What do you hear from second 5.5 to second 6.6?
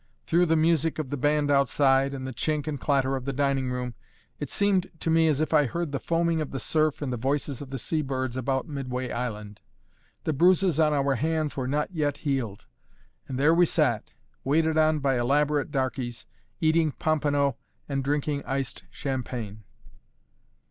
I heard the foaming of the